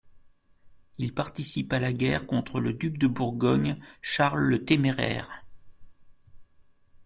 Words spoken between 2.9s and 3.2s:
de